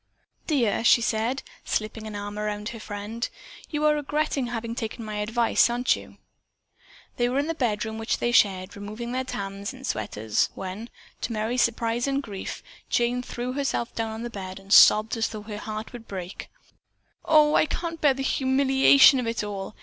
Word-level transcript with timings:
"Dear," 0.47 0.83
she 0.83 0.99
said, 0.99 1.43
slipping 1.63 2.07
an 2.07 2.15
arm 2.15 2.35
about 2.35 2.69
her 2.69 2.79
friend, 2.79 3.29
"you 3.69 3.85
are 3.85 3.93
regretting 3.93 4.47
having 4.47 4.73
taken 4.73 5.05
my 5.05 5.17
advice, 5.17 5.69
aren't 5.69 5.95
you?" 5.95 6.17
They 7.17 7.29
were 7.29 7.37
in 7.37 7.45
the 7.45 7.53
bedroom 7.53 7.99
which 7.99 8.17
they 8.17 8.31
shared, 8.31 8.75
removing 8.75 9.11
their 9.11 9.23
tams 9.23 9.73
and 9.73 9.85
sweaters 9.85 10.49
when, 10.55 10.89
to 11.21 11.31
Merry's 11.31 11.61
surprise 11.61 12.07
and 12.07 12.23
grief, 12.23 12.63
Jane 12.89 13.21
threw 13.21 13.53
herself 13.53 13.93
down 13.93 14.09
on 14.09 14.23
the 14.23 14.31
bed 14.31 14.57
and 14.59 14.73
sobbed 14.73 15.17
as 15.17 15.27
though 15.29 15.43
her 15.43 15.59
heart 15.59 15.93
would 15.93 16.07
break. 16.07 16.49
"Oh, 17.23 17.53
I 17.53 17.67
can't 17.67 18.01
bear 18.01 18.15
the 18.15 18.23
humiliation 18.23 19.19
of 19.19 19.27
it 19.27 19.43
all! 19.43 19.75